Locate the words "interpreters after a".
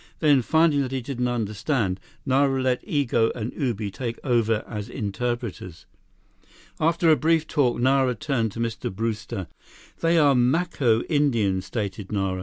4.89-7.15